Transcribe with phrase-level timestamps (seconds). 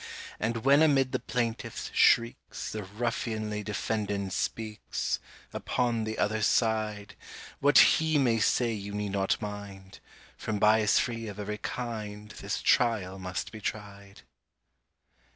[0.39, 5.19] And when amid the plaintiff's shrieks, The ruffianly defendant speaks—
[5.53, 7.15] Upon the other side;
[7.59, 9.99] What he may say you need not mind—
[10.37, 14.23] From bias free of every kind, This trial must be tried!